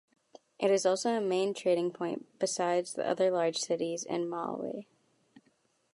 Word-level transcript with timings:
It 0.57 0.71
is 0.71 0.83
also 0.83 1.11
a 1.11 1.21
main 1.21 1.53
trading 1.53 1.91
point 1.91 2.25
besides 2.39 2.93
the 2.93 3.07
other 3.07 3.29
large 3.29 3.57
cities 3.57 4.03
in 4.03 4.25
Malawi. 4.25 4.87